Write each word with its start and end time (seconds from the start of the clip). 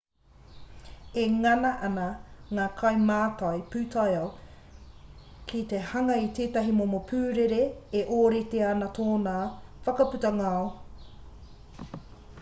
e 1.23 1.23
ngana 1.41 1.71
ana 1.87 2.05
ngā 2.59 2.63
kaimātai 2.79 3.59
pūtaiao 3.75 4.31
ki 5.51 5.61
te 5.73 5.81
hanga 5.91 6.17
i 6.25 6.27
tētahi 6.39 6.73
momo 6.81 7.01
pūrere 7.11 7.61
e 8.03 8.05
ōrite 8.21 8.65
ana 8.71 8.91
tōna 9.01 9.35
whakaputa 9.89 10.33
ngao 10.41 10.65